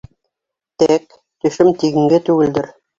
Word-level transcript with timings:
—Тәк, 0.85 1.05
төшөм 1.45 1.73
тигенгә 1.85 2.25
түгелдер. 2.29 2.77